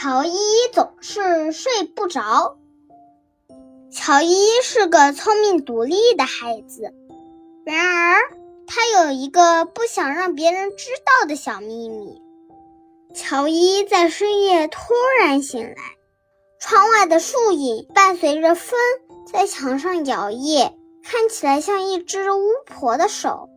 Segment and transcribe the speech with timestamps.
[0.00, 0.38] 乔伊
[0.72, 2.56] 总是睡不着。
[3.90, 6.94] 乔伊是个聪明独立的孩子，
[7.64, 8.20] 然而
[8.68, 12.22] 他有一个不想让别人知道的小秘密。
[13.12, 15.74] 乔伊在深夜突然醒来，
[16.60, 18.78] 窗外的树影伴随着风
[19.26, 23.48] 在墙上摇曳，看起来像一只巫婆的手。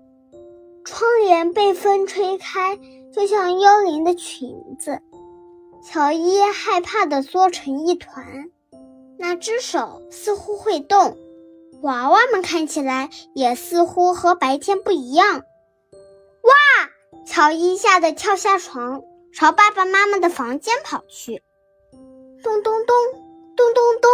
[0.85, 2.79] 窗帘被风吹开，
[3.13, 4.49] 就像幽灵的裙
[4.79, 4.99] 子。
[5.83, 8.51] 乔伊害怕地缩成一团，
[9.17, 11.17] 那只手似乎会动，
[11.81, 15.37] 娃娃们看起来也似乎和白天不一样。
[15.37, 16.53] 哇！
[17.25, 19.01] 乔伊吓得跳下床，
[19.33, 21.41] 朝爸爸妈妈的房间跑去。
[22.43, 22.95] 咚咚咚，
[23.55, 24.11] 咚咚咚！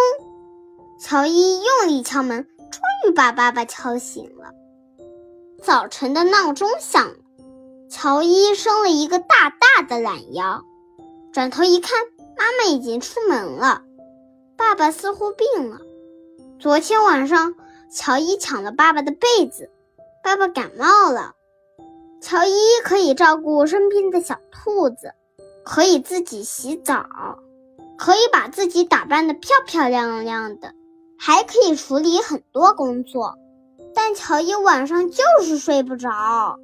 [1.02, 4.52] 乔伊用力敲门，终于把爸爸敲醒了。
[5.62, 7.15] 早晨的闹钟响了，
[7.90, 10.63] 乔伊伸了一个大大的懒腰。
[11.38, 13.84] 转头一看，妈妈已经出门了。
[14.57, 15.77] 爸爸似乎病了。
[16.57, 17.54] 昨天晚上，
[17.94, 19.70] 乔伊抢了爸爸的被子，
[20.24, 21.35] 爸爸感冒了。
[22.24, 25.13] 乔伊可以照顾生病的小兔子，
[25.63, 27.05] 可以自己洗澡，
[27.99, 30.74] 可以把自己打扮得漂漂亮亮的，
[31.20, 33.38] 还可以处理很多工作。
[33.94, 36.57] 但乔伊晚上就是睡不着。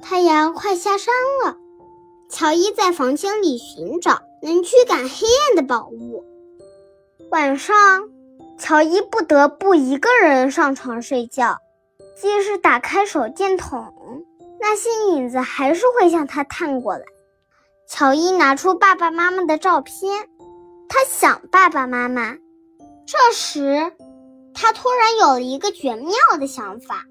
[0.00, 1.12] 太阳快下山
[1.44, 1.56] 了。
[2.30, 6.24] 乔伊在房间里寻找能驱赶黑暗的宝物。
[7.30, 8.08] 晚上，
[8.58, 11.58] 乔伊不得不一个人上床睡觉。
[12.20, 14.24] 即使打开手电筒，
[14.60, 17.04] 那些影子还是会向他探过来。
[17.86, 20.28] 乔伊拿出爸爸妈妈的照片，
[20.88, 22.36] 他想爸爸妈妈。
[23.06, 23.92] 这时，
[24.52, 27.04] 他突然有了一个绝妙的想法：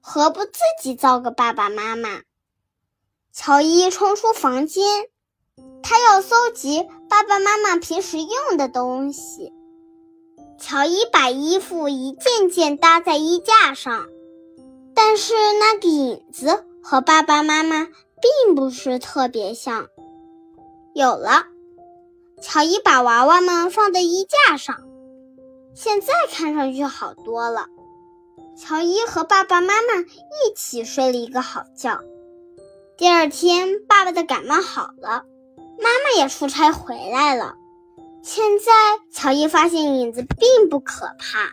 [0.00, 2.20] 何不自己造个爸爸妈妈？
[3.38, 4.82] 乔伊冲出房间，
[5.82, 9.52] 他要搜集爸爸妈妈平时用的东西。
[10.58, 14.06] 乔伊把衣服一件件搭在衣架上，
[14.94, 19.88] 但是那个影子和爸爸妈妈并不是特别像。
[20.94, 21.44] 有了，
[22.40, 24.76] 乔伊把娃娃们放在衣架上，
[25.74, 27.66] 现在看上去好多了。
[28.56, 32.00] 乔伊和爸爸妈妈一起睡了一个好觉。
[32.98, 35.26] 第二天，爸爸的感冒好了，
[35.78, 37.54] 妈妈也出差回来了。
[38.22, 38.72] 现在，
[39.12, 41.52] 乔伊发现影子并不可怕。